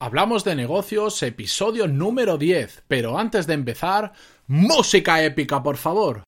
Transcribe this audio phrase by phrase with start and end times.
[0.00, 4.12] Hablamos de negocios, episodio número 10, pero antes de empezar,
[4.46, 6.22] música épica, por favor.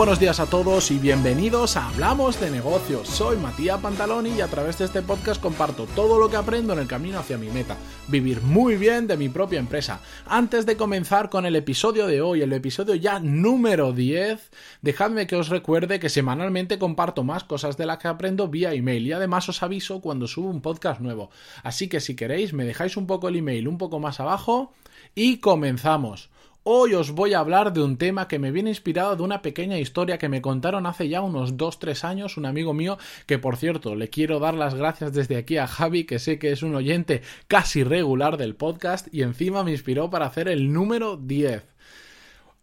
[0.00, 3.06] Buenos días a todos y bienvenidos a Hablamos de negocios.
[3.06, 6.78] Soy Matías Pantaloni y a través de este podcast comparto todo lo que aprendo en
[6.78, 7.76] el camino hacia mi meta,
[8.08, 10.00] vivir muy bien de mi propia empresa.
[10.24, 15.36] Antes de comenzar con el episodio de hoy, el episodio ya número 10, dejadme que
[15.36, 19.50] os recuerde que semanalmente comparto más cosas de las que aprendo vía email y además
[19.50, 21.28] os aviso cuando subo un podcast nuevo.
[21.62, 24.72] Así que si queréis me dejáis un poco el email un poco más abajo
[25.14, 26.30] y comenzamos.
[26.62, 29.78] Hoy os voy a hablar de un tema que me viene inspirado de una pequeña
[29.78, 33.94] historia que me contaron hace ya unos 2-3 años un amigo mío que por cierto
[33.94, 37.22] le quiero dar las gracias desde aquí a Javi que sé que es un oyente
[37.48, 41.64] casi regular del podcast y encima me inspiró para hacer el número 10.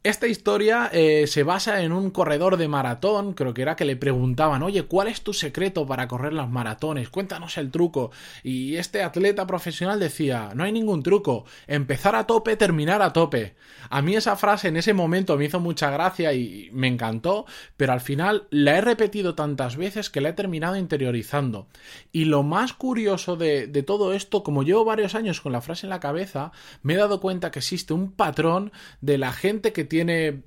[0.08, 3.98] Esta historia eh, se basa en un corredor de maratón, creo que era que le
[3.98, 7.10] preguntaban, oye, ¿cuál es tu secreto para correr las maratones?
[7.10, 8.12] Cuéntanos el truco.
[8.42, 13.56] Y este atleta profesional decía, no hay ningún truco, empezar a tope, terminar a tope.
[13.90, 17.46] A mí esa frase en ese momento me hizo mucha gracia y me encantó,
[17.76, 21.68] pero al final la he repetido tantas veces que la he terminado interiorizando.
[22.14, 25.86] Y lo más curioso de, de todo esto, como llevo varios años con la frase
[25.86, 28.72] en la cabeza, me he dado cuenta que existe un patrón
[29.02, 29.97] de la gente que tiene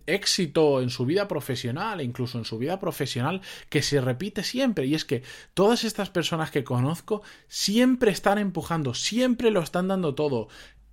[0.06, 4.86] éxito en su vida profesional e incluso en su vida profesional que se repite siempre.
[4.86, 5.22] Y es que
[5.54, 10.48] todas estas personas que conozco siempre están empujando, siempre lo están dando todo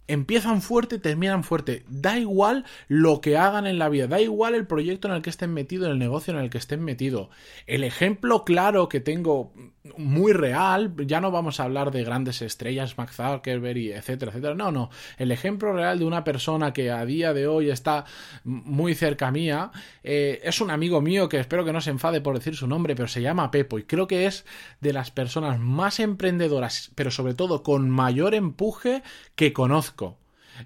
[0.07, 1.83] empiezan fuerte terminan fuerte.
[1.87, 5.29] Da igual lo que hagan en la vida, da igual el proyecto en el que
[5.29, 7.29] estén metidos, el negocio en el que estén metidos.
[7.65, 9.53] El ejemplo claro que tengo
[9.97, 14.55] muy real, ya no vamos a hablar de grandes estrellas, Max Zuckerberg etcétera, etcétera.
[14.55, 14.89] No, no.
[15.17, 18.05] El ejemplo real de una persona que a día de hoy está
[18.43, 19.71] muy cerca mía
[20.03, 22.95] eh, es un amigo mío que espero que no se enfade por decir su nombre,
[22.95, 24.45] pero se llama Pepo y creo que es
[24.81, 29.03] de las personas más emprendedoras, pero sobre todo con mayor empuje
[29.35, 29.96] que conozco.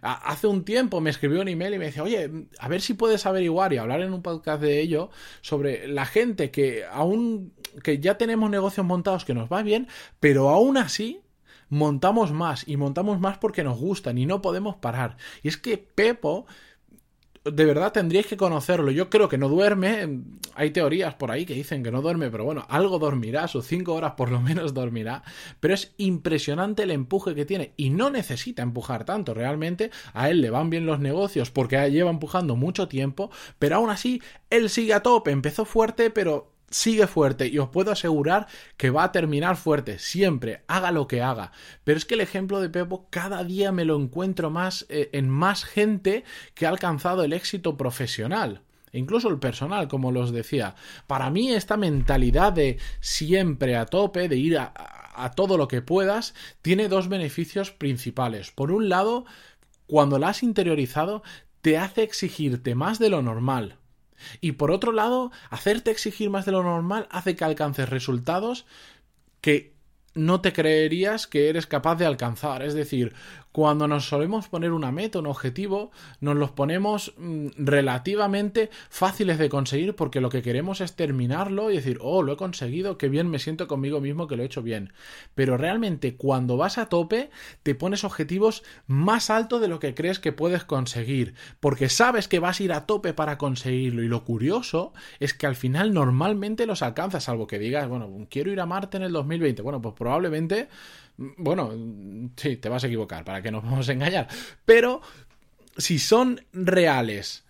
[0.01, 2.29] Hace un tiempo me escribió un email y me decía, oye,
[2.59, 5.09] a ver si puedes averiguar y hablar en un podcast de ello
[5.41, 7.53] sobre la gente que aún,
[7.83, 9.87] que ya tenemos negocios montados que nos va bien,
[10.19, 11.21] pero aún así
[11.69, 15.17] montamos más y montamos más porque nos gustan y no podemos parar.
[15.41, 16.45] Y es que Pepo
[17.43, 18.91] de verdad tendríais que conocerlo.
[18.91, 20.21] Yo creo que no duerme.
[20.53, 23.93] Hay teorías por ahí que dicen que no duerme, pero bueno, algo dormirá, sus cinco
[23.93, 25.23] horas por lo menos dormirá.
[25.59, 29.33] Pero es impresionante el empuje que tiene y no necesita empujar tanto.
[29.33, 33.89] Realmente a él le van bien los negocios porque lleva empujando mucho tiempo, pero aún
[33.89, 35.31] así él sigue a tope.
[35.31, 40.63] Empezó fuerte, pero sigue fuerte y os puedo asegurar que va a terminar fuerte, siempre,
[40.67, 41.51] haga lo que haga.
[41.83, 45.29] Pero es que el ejemplo de Pepo cada día me lo encuentro más eh, en
[45.29, 46.23] más gente
[46.55, 48.63] que ha alcanzado el éxito profesional.
[48.91, 50.75] E incluso el personal, como los decía.
[51.07, 54.73] Para mí esta mentalidad de siempre a tope, de ir a,
[55.15, 58.51] a todo lo que puedas, tiene dos beneficios principales.
[58.51, 59.25] Por un lado,
[59.87, 61.23] cuando la has interiorizado,
[61.61, 63.77] te hace exigirte más de lo normal.
[64.39, 68.65] Y por otro lado, hacerte exigir más de lo normal hace que alcances resultados
[69.41, 69.73] que
[70.13, 72.63] no te creerías que eres capaz de alcanzar.
[72.63, 73.13] Es decir,
[73.51, 79.49] cuando nos solemos poner una meta, un objetivo, nos los ponemos mm, relativamente fáciles de
[79.49, 83.29] conseguir porque lo que queremos es terminarlo y decir, oh, lo he conseguido, qué bien
[83.29, 84.93] me siento conmigo mismo que lo he hecho bien.
[85.35, 87.29] Pero realmente cuando vas a tope,
[87.63, 92.39] te pones objetivos más altos de lo que crees que puedes conseguir, porque sabes que
[92.39, 94.03] vas a ir a tope para conseguirlo.
[94.03, 98.51] Y lo curioso es que al final normalmente los alcanzas, salvo que digas, bueno, quiero
[98.51, 99.61] ir a Marte en el 2020.
[99.61, 100.69] Bueno, pues probablemente
[101.17, 101.71] bueno,
[102.35, 104.27] sí, te vas a equivocar, para que nos vamos a engañar.
[104.65, 105.01] Pero
[105.77, 107.45] si son reales,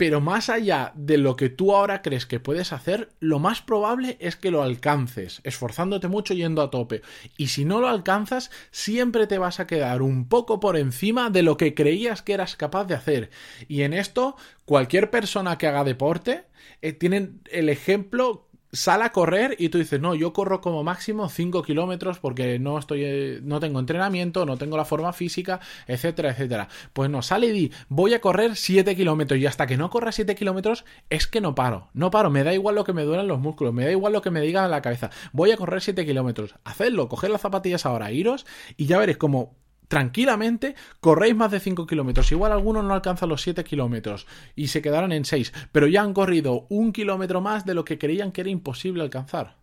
[0.00, 4.16] pero más allá de lo que tú ahora crees que puedes hacer, lo más probable
[4.18, 7.02] es que lo alcances, esforzándote mucho yendo a tope.
[7.36, 11.42] Y si no lo alcanzas, siempre te vas a quedar un poco por encima de
[11.42, 13.30] lo que creías que eras capaz de hacer.
[13.68, 16.44] Y en esto, cualquier persona que haga deporte,
[16.80, 21.28] eh, tiene el ejemplo sale a correr y tú dices, no, yo corro como máximo
[21.28, 26.30] 5 kilómetros porque no estoy, eh, no tengo entrenamiento, no tengo la forma física, etcétera,
[26.30, 26.68] etcétera.
[26.92, 30.12] Pues no, sale y di, voy a correr 7 kilómetros y hasta que no corra
[30.12, 33.28] 7 kilómetros es que no paro, no paro, me da igual lo que me duelen
[33.28, 35.80] los músculos, me da igual lo que me digan en la cabeza, voy a correr
[35.80, 38.46] 7 kilómetros, hacedlo, coger las zapatillas ahora, iros
[38.76, 39.56] y ya veréis como
[39.90, 42.30] tranquilamente corréis más de 5 kilómetros.
[42.30, 46.14] Igual algunos no alcanzan los 7 kilómetros y se quedarán en 6, pero ya han
[46.14, 49.56] corrido un kilómetro más de lo que creían que era imposible alcanzar.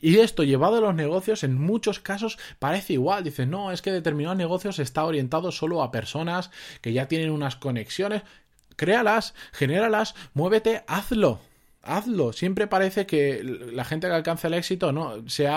[0.00, 3.24] Y esto llevado a los negocios en muchos casos parece igual.
[3.24, 6.50] Dices, no, es que determinados negocios está orientado solo a personas
[6.80, 8.22] que ya tienen unas conexiones.
[8.74, 11.40] Créalas, genéralas, muévete, hazlo
[11.86, 12.32] hazlo.
[12.32, 15.48] Siempre parece que la gente que alcanza el éxito, no, se,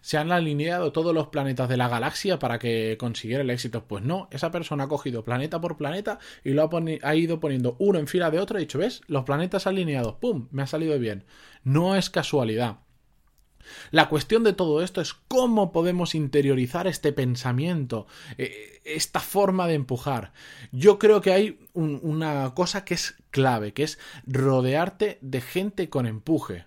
[0.00, 3.84] se han alineado todos los planetas de la galaxia para que consiguiera el éxito.
[3.86, 6.70] Pues no, esa persona ha cogido planeta por planeta y lo ha,
[7.02, 9.02] ha ido poniendo uno en fila de otro y dicho, ¿ves?
[9.06, 10.48] Los planetas alineados, ¡pum!
[10.50, 11.24] Me ha salido bien.
[11.64, 12.78] No es casualidad.
[13.90, 18.06] La cuestión de todo esto es cómo podemos interiorizar este pensamiento,
[18.38, 20.32] eh, esta forma de empujar.
[20.72, 26.06] Yo creo que hay una cosa que es clave, que es rodearte de gente con
[26.06, 26.66] empuje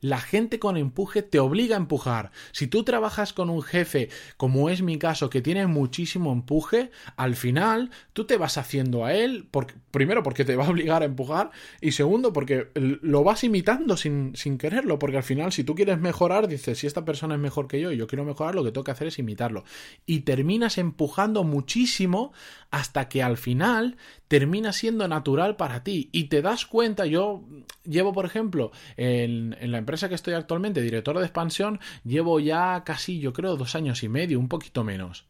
[0.00, 2.30] la gente con empuje te obliga a empujar.
[2.52, 7.36] Si tú trabajas con un jefe, como es mi caso, que tiene muchísimo empuje, al
[7.36, 9.46] final tú te vas haciendo a él,
[9.90, 11.50] primero porque te va a obligar a empujar
[11.80, 15.98] y segundo porque lo vas imitando sin, sin quererlo, porque al final si tú quieres
[15.98, 18.72] mejorar, dices, si esta persona es mejor que yo y yo quiero mejorar, lo que
[18.72, 19.64] tengo que hacer es imitarlo.
[20.06, 22.32] Y terminas empujando muchísimo
[22.70, 23.96] hasta que al final
[24.28, 27.44] termina siendo natural para ti y te das cuenta, yo
[27.84, 32.84] llevo por ejemplo en, en la empresa que estoy actualmente, director de expansión, llevo ya
[32.84, 35.29] casi, yo creo, dos años y medio, un poquito menos.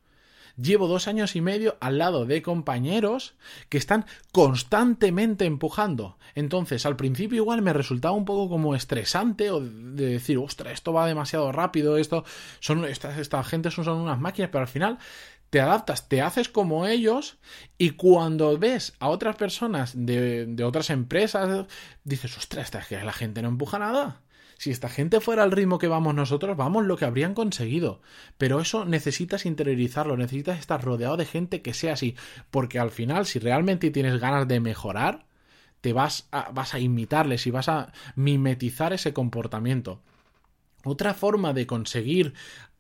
[0.57, 3.35] Llevo dos años y medio al lado de compañeros
[3.69, 6.19] que están constantemente empujando.
[6.35, 10.93] Entonces, al principio igual me resultaba un poco como estresante o de decir, ostras, esto
[10.93, 12.25] va demasiado rápido, esto
[12.61, 14.99] son, esta, esta gente son, unas máquinas, pero al final
[15.51, 17.39] te adaptas, te haces como ellos
[17.77, 21.67] y cuando ves a otras personas de, de otras empresas,
[22.05, 24.23] dices, ostras, es que la gente no empuja nada.
[24.61, 28.03] Si esta gente fuera al ritmo que vamos nosotros, vamos lo que habrían conseguido.
[28.37, 32.15] Pero eso necesitas interiorizarlo, necesitas estar rodeado de gente que sea así.
[32.51, 35.25] Porque al final, si realmente tienes ganas de mejorar,
[35.81, 40.03] te vas a, vas a imitarles y vas a mimetizar ese comportamiento.
[40.85, 42.35] Otra forma de conseguir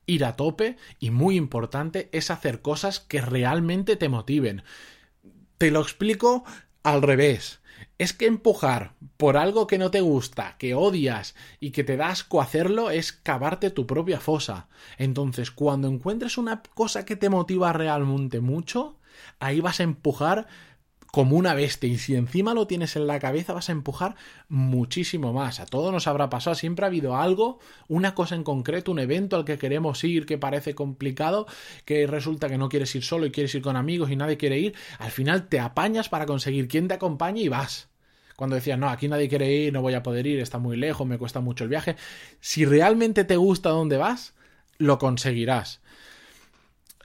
[0.05, 4.65] ir a tope, y muy importante, es hacer cosas que realmente te motiven.
[5.57, 6.45] Te lo explico
[6.83, 7.60] al revés
[7.99, 12.09] es que empujar por algo que no te gusta, que odias y que te da
[12.09, 14.69] asco hacerlo es cavarte tu propia fosa.
[14.99, 18.99] Entonces, cuando encuentres una cosa que te motiva realmente mucho,
[19.39, 20.47] ahí vas a empujar
[21.11, 24.17] como una bestia y si encima lo tienes en la cabeza vas a empujar
[24.49, 25.61] muchísimo más.
[25.61, 27.59] A todos nos habrá pasado, siempre ha habido algo,
[27.89, 31.47] una cosa en concreto, un evento al que queremos ir que parece complicado,
[31.85, 34.59] que resulta que no quieres ir solo y quieres ir con amigos y nadie quiere
[34.59, 37.89] ir, al final te apañas para conseguir quien te acompañe y vas.
[38.37, 41.07] Cuando decías, no, aquí nadie quiere ir, no voy a poder ir, está muy lejos,
[41.07, 41.97] me cuesta mucho el viaje.
[42.41, 44.33] Si realmente te gusta dónde vas,
[44.79, 45.83] lo conseguirás.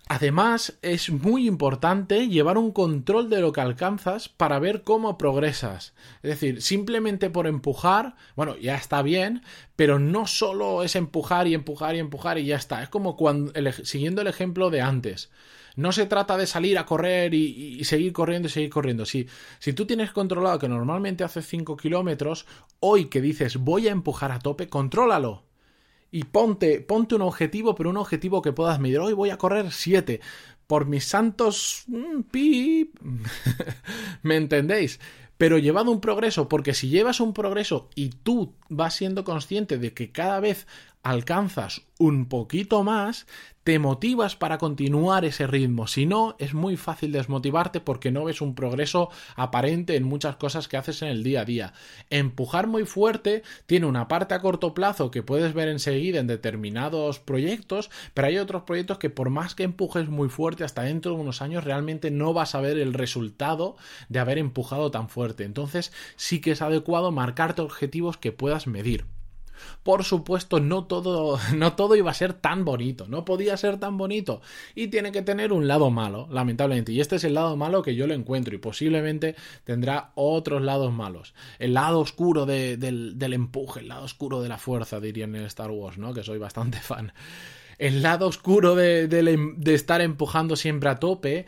[0.07, 5.95] Además, es muy importante llevar un control de lo que alcanzas para ver cómo progresas.
[6.21, 9.41] Es decir, simplemente por empujar, bueno, ya está bien,
[9.75, 12.83] pero no solo es empujar y empujar y empujar y ya está.
[12.83, 13.51] Es como cuando,
[13.83, 15.31] siguiendo el ejemplo de antes.
[15.75, 19.05] No se trata de salir a correr y, seguir corriendo y seguir corriendo.
[19.05, 22.45] Si, si tú tienes controlado que normalmente haces 5 kilómetros,
[22.79, 25.43] hoy que dices voy a empujar a tope, contrólalo
[26.15, 28.99] y ponte, ponte un objetivo, pero un objetivo que puedas medir.
[28.99, 30.21] Hoy voy a correr 7.
[30.65, 31.83] Por mis santos...
[31.87, 32.97] Mm, pip.
[34.23, 35.01] ¿Me entendéis?
[35.37, 39.93] Pero llevado un progreso, porque si llevas un progreso y tú vas siendo consciente de
[39.93, 40.67] que cada vez
[41.05, 43.27] alcanzas un poquito más,
[43.63, 45.85] te motivas para continuar ese ritmo.
[45.85, 50.67] Si no, es muy fácil desmotivarte porque no ves un progreso aparente en muchas cosas
[50.67, 51.73] que haces en el día a día.
[52.09, 57.19] Empujar muy fuerte tiene una parte a corto plazo que puedes ver enseguida en determinados
[57.19, 61.21] proyectos, pero hay otros proyectos que por más que empujes muy fuerte hasta dentro de
[61.21, 63.77] unos años realmente no vas a ver el resultado
[64.09, 65.43] de haber empujado tan fuerte.
[65.43, 69.05] Entonces sí que es adecuado marcarte objetivos que puedas medir.
[69.83, 73.97] Por supuesto, no todo, no todo iba a ser tan bonito, no podía ser tan
[73.97, 74.41] bonito.
[74.73, 76.91] Y tiene que tener un lado malo, lamentablemente.
[76.91, 80.93] Y este es el lado malo que yo lo encuentro y posiblemente tendrá otros lados
[80.93, 81.33] malos.
[81.59, 85.97] El lado oscuro del, empuje, el lado oscuro de la fuerza, dirían en Star Wars,
[85.97, 86.13] ¿no?
[86.13, 87.13] Que soy bastante fan.
[87.77, 91.45] El lado oscuro de, de estar empujando siempre a tope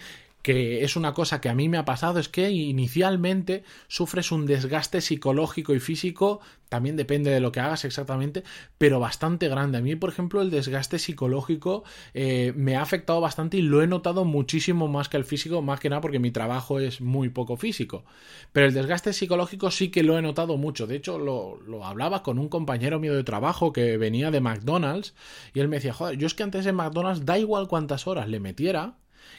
[0.47, 4.45] que es una cosa que a mí me ha pasado, es que inicialmente sufres un
[4.45, 6.39] desgaste psicológico y físico,
[6.69, 8.45] también depende de lo que hagas exactamente,
[8.77, 9.79] pero bastante grande.
[9.79, 13.87] A mí, por ejemplo, el desgaste psicológico eh, me ha afectado bastante y lo he
[13.87, 17.57] notado muchísimo más que el físico, más que nada porque mi trabajo es muy poco
[17.57, 18.05] físico.
[18.53, 20.87] Pero el desgaste psicológico sí que lo he notado mucho.
[20.87, 25.13] De hecho, lo, lo hablaba con un compañero mío de trabajo que venía de McDonald's
[25.53, 28.29] y él me decía, joder, yo es que antes en McDonald's da igual cuántas horas
[28.29, 28.95] le metiera,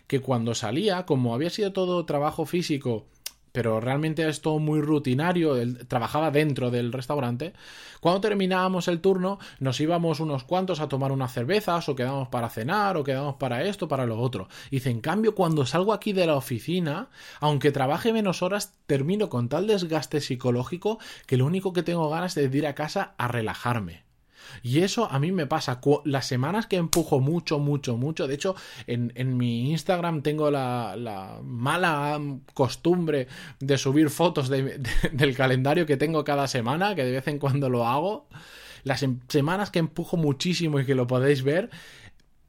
[0.07, 3.07] que cuando salía, como había sido todo trabajo físico,
[3.53, 7.55] pero realmente es todo muy rutinario, trabajaba dentro del restaurante,
[8.01, 12.51] cuando terminábamos el turno nos íbamos unos cuantos a tomar unas cervezas o quedamos para
[12.51, 14.49] cenar o quedamos para esto, para lo otro.
[14.71, 17.09] Dice, en cambio, cuando salgo aquí de la oficina,
[17.41, 22.37] aunque trabaje menos horas, termino con tal desgaste psicológico que lo único que tengo ganas
[22.37, 24.08] es de ir a casa a relajarme.
[24.63, 25.81] Y eso a mí me pasa.
[26.05, 28.27] Las semanas que empujo mucho, mucho, mucho.
[28.27, 28.55] De hecho,
[28.87, 32.21] en, mi Instagram tengo la, mala
[32.55, 33.29] costumbre
[33.61, 37.87] de subir fotos del calendario que tengo cada semana, que de vez en cuando lo
[37.87, 38.29] hago.
[38.85, 41.71] Las em, semanas que empujo muchísimo y que lo podéis ver,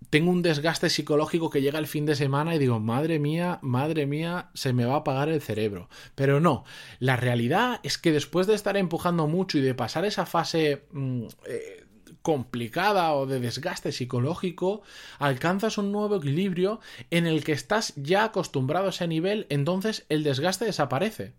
[0.09, 4.05] tengo un desgaste psicológico que llega el fin de semana y digo, madre mía, madre
[4.05, 5.89] mía, se me va a apagar el cerebro.
[6.15, 6.63] Pero no,
[6.99, 11.23] la realidad es que después de estar empujando mucho y de pasar esa fase mm,
[11.47, 11.85] eh,
[12.21, 14.81] complicada o de desgaste psicológico,
[15.19, 16.79] alcanzas un nuevo equilibrio
[17.11, 21.33] en el que estás ya acostumbrado a ese nivel, entonces el desgaste desaparece.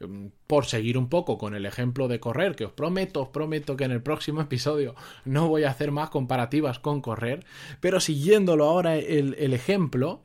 [0.00, 3.76] Mm, por seguir un poco con el ejemplo de correr, que os prometo, os prometo
[3.76, 7.44] que en el próximo episodio no voy a hacer más comparativas con correr,
[7.80, 10.22] pero siguiéndolo ahora el, el ejemplo,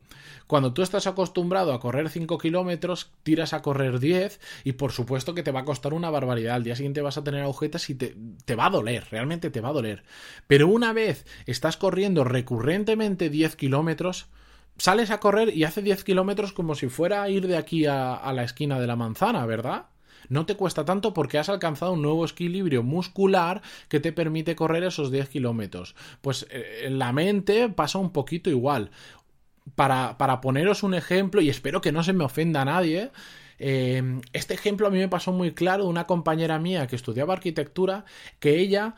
[0.47, 5.33] cuando tú estás acostumbrado a correr 5 kilómetros, tiras a correr 10 y por supuesto
[5.33, 6.55] que te va a costar una barbaridad.
[6.55, 9.61] Al día siguiente vas a tener agujetas y te, te va a doler, realmente te
[9.61, 10.03] va a doler.
[10.47, 14.27] Pero una vez estás corriendo recurrentemente 10 kilómetros,
[14.77, 18.31] sales a correr y hace 10 kilómetros como si fuera a ir de aquí a,
[18.33, 19.87] la esquina de la manzana, ¿verdad?
[20.29, 24.83] no te cuesta tanto porque has alcanzado un nuevo equilibrio muscular que te permite correr
[24.83, 25.95] esos 10 kilómetros.
[26.19, 28.91] Pues eh, la mente pasa un poquito igual
[29.75, 33.11] para, para poneros un ejemplo, y espero que no se me ofenda a nadie,
[33.59, 37.33] eh, este ejemplo a mí me pasó muy claro de una compañera mía que estudiaba
[37.33, 38.05] arquitectura,
[38.39, 38.95] que ella,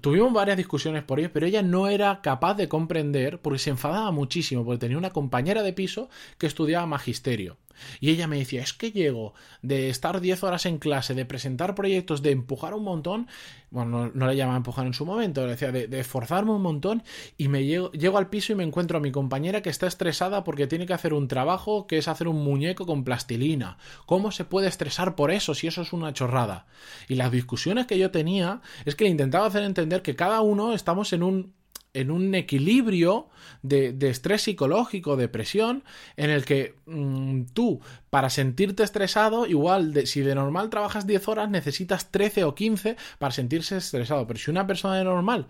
[0.00, 4.10] tuvimos varias discusiones por ello, pero ella no era capaz de comprender, porque se enfadaba
[4.10, 7.56] muchísimo, porque tenía una compañera de piso que estudiaba magisterio.
[8.00, 11.74] Y ella me decía, es que llego de estar 10 horas en clase, de presentar
[11.74, 13.28] proyectos, de empujar un montón,
[13.70, 17.02] bueno, no, le llamaba empujar en su momento, le decía de, esforzarme un montón
[17.36, 20.44] y me llego, llego al piso y me encuentro a mi compañera que está estresada
[20.44, 23.78] porque tiene que hacer un trabajo que es hacer un muñeco con plastilina.
[24.06, 26.66] ¿Cómo se puede estresar por eso si eso es una chorrada?
[27.08, 30.74] Y las discusiones que yo tenía es que le intentaba hacer entender que cada uno
[30.74, 31.54] estamos en un
[31.94, 33.28] en un equilibrio
[33.62, 35.84] de, estrés psicológico, de presión,
[36.16, 37.80] en el que mm, tú,
[38.10, 42.96] para sentirte estresado, igual de, si de normal trabajas 10 horas, necesitas 13 o 15
[43.18, 44.26] para sentirse estresado.
[44.26, 45.46] Pero si una persona de normal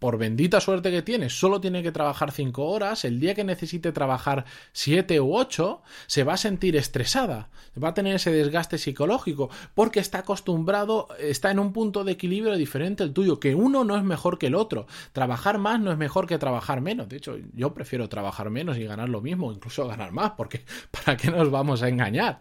[0.00, 3.92] por bendita suerte que tiene, solo tiene que trabajar 5 horas, el día que necesite
[3.92, 9.50] trabajar 7 u 8, se va a sentir estresada, va a tener ese desgaste psicológico,
[9.74, 13.94] porque está acostumbrado, está en un punto de equilibrio diferente al tuyo, que uno no
[13.94, 14.86] es mejor que el otro.
[15.12, 17.08] Trabajar más no es mejor que trabajar menos.
[17.08, 21.18] De hecho, yo prefiero trabajar menos y ganar lo mismo, incluso ganar más, porque ¿para
[21.18, 22.40] qué nos vamos a engañar?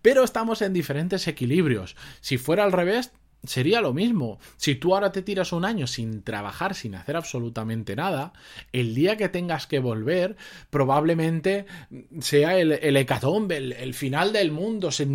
[0.00, 1.94] Pero estamos en diferentes equilibrios.
[2.20, 3.12] Si fuera al revés,
[3.44, 4.38] sería lo mismo.
[4.56, 8.32] Si tú ahora te tiras un año sin trabajar, sin hacer absolutamente nada,
[8.72, 10.36] el día que tengas que volver,
[10.70, 11.66] probablemente
[12.20, 15.06] sea el, hecatombe, el, final del mundo, se,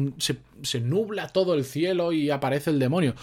[0.82, 3.16] nubla todo el cielo y aparece el demonio.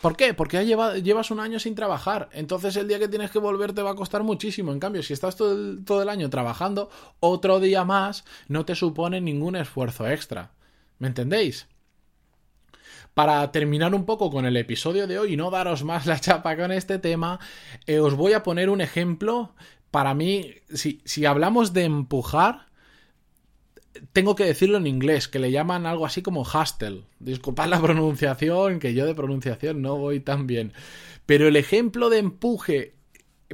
[0.00, 0.34] ¿Por qué?
[0.34, 2.28] Porque llevas un año sin trabajar.
[2.32, 4.72] Entonces el día que tienes que volver te va a costar muchísimo.
[4.72, 9.20] En cambio, si estás todo todo el año trabajando, otro día más no te supone
[9.20, 10.52] ningún esfuerzo extra.
[10.98, 11.66] ¿Me entendéis?
[13.16, 16.54] Para terminar un poco con el episodio de hoy y no daros más la chapa
[16.54, 17.40] con este tema,
[17.86, 19.54] eh, os voy a poner un ejemplo.
[19.90, 22.66] Para mí, si, si hablamos de empujar,
[24.12, 27.04] tengo que decirlo en inglés, que le llaman algo así como hustle.
[27.18, 30.74] Disculpad la pronunciación, que yo de pronunciación no voy tan bien.
[31.24, 32.95] Pero el ejemplo de empuje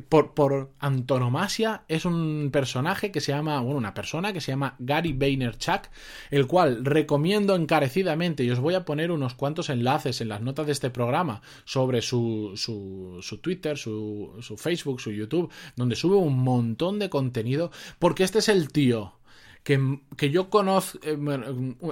[0.09, 4.77] por, por, antonomasia es un personaje que se llama, bueno, una persona que se llama
[4.79, 5.89] Gary Vaynerchuk,
[6.31, 10.67] el cual recomiendo encarecidamente y os voy a poner unos cuantos enlaces en las notas
[10.67, 16.17] de este programa sobre su, su, su Twitter, su, su Facebook, su YouTube, donde sube
[16.17, 19.15] un montón de contenido, porque este es el tío.
[19.63, 21.17] Que, que, yo conozco, eh,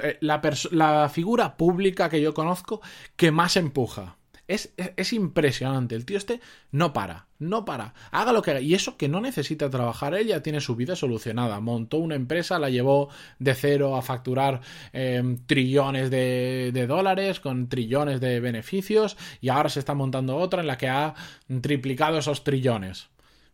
[0.02, 2.80] eh, la, la, figura pública que yo conozco
[3.14, 4.16] que más empuja.
[4.48, 5.94] Es, es, impresionante.
[5.94, 6.40] El tío este
[6.72, 7.94] no para, no para.
[8.12, 8.60] Haga lo que haga.
[8.60, 11.58] Y eso que no necesita trabajar, él ya tiene su vida solucionada.
[11.58, 14.60] Montó una empresa, la llevó de cero a facturar
[14.92, 20.66] eh, trillones de, dólares con trillones de beneficios y ahora se está montando otra en
[20.66, 21.14] la que ha
[21.60, 23.08] triplicado esos trillones.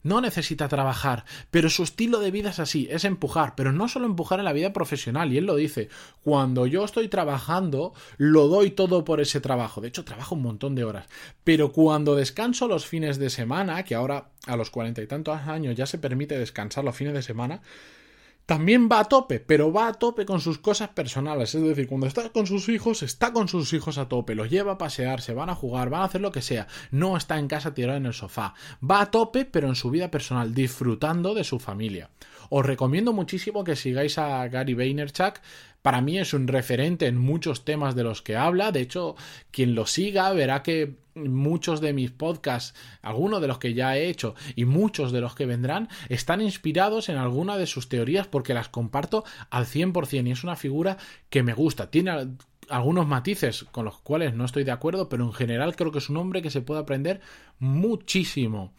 [0.06, 4.06] No necesita trabajar, pero su estilo de vida es así, es empujar, pero no solo
[4.06, 5.88] empujar en la vida profesional, y él lo dice,
[6.22, 10.76] cuando yo estoy trabajando, lo doy todo por ese trabajo, de hecho trabajo un montón
[10.76, 11.08] de horas,
[11.42, 15.74] pero cuando descanso los fines de semana, que ahora a los cuarenta y tantos años
[15.74, 17.62] ya se permite descansar los fines de semana,
[18.46, 21.52] también va a tope, pero va a tope con sus cosas personales.
[21.54, 24.72] Es decir, cuando está con sus hijos, está con sus hijos a tope, los lleva
[24.72, 26.68] a pasear, se van a jugar, van a hacer lo que sea.
[26.92, 28.54] No está en casa tirado en el sofá.
[28.88, 32.10] Va a tope, pero en su vida personal, disfrutando de su familia.
[32.48, 35.40] Os recomiendo muchísimo que sigáis a Gary Vaynerchuk.
[35.86, 38.72] Para mí es un referente en muchos temas de los que habla.
[38.72, 39.14] De hecho,
[39.52, 44.08] quien lo siga verá que muchos de mis podcasts, algunos de los que ya he
[44.08, 48.52] hecho y muchos de los que vendrán, están inspirados en alguna de sus teorías porque
[48.52, 50.96] las comparto al 100% y es una figura
[51.30, 51.88] que me gusta.
[51.88, 52.30] Tiene
[52.68, 56.10] algunos matices con los cuales no estoy de acuerdo, pero en general creo que es
[56.10, 57.20] un hombre que se puede aprender
[57.60, 58.72] muchísimo.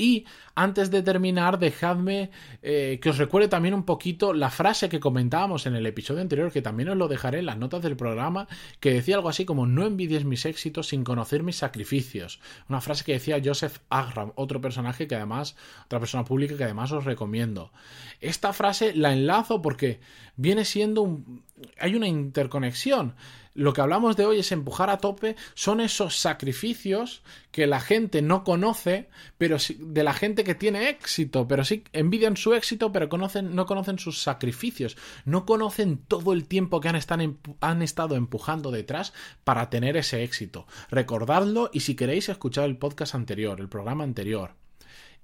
[0.00, 2.30] Y antes de terminar, dejadme
[2.62, 6.52] eh, que os recuerde también un poquito la frase que comentábamos en el episodio anterior,
[6.52, 8.46] que también os lo dejaré en las notas del programa,
[8.78, 12.38] que decía algo así como no envidies mis éxitos sin conocer mis sacrificios.
[12.68, 16.92] Una frase que decía Joseph Agram, otro personaje que además, otra persona pública que además
[16.92, 17.72] os recomiendo.
[18.20, 19.98] Esta frase la enlazo porque
[20.36, 21.42] viene siendo un...
[21.80, 23.14] hay una interconexión
[23.58, 28.22] lo que hablamos de hoy es empujar a tope, son esos sacrificios que la gente
[28.22, 33.08] no conoce, pero de la gente que tiene éxito, pero sí envidian su éxito, pero
[33.08, 38.70] conocen, no conocen sus sacrificios, no conocen todo el tiempo que han, han estado empujando
[38.70, 40.68] detrás para tener ese éxito.
[40.88, 44.52] Recordadlo y si queréis escuchar el podcast anterior, el programa anterior.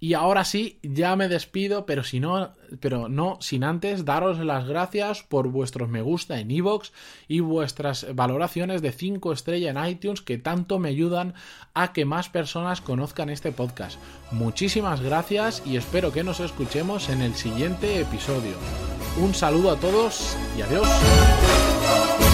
[0.01, 4.67] Y ahora sí, ya me despido, pero si no, pero no sin antes daros las
[4.67, 6.91] gracias por vuestros me gusta en iVoox
[7.27, 11.35] y vuestras valoraciones de 5 estrellas en iTunes que tanto me ayudan
[11.73, 13.99] a que más personas conozcan este podcast.
[14.31, 18.55] Muchísimas gracias y espero que nos escuchemos en el siguiente episodio.
[19.19, 22.34] Un saludo a todos y adiós.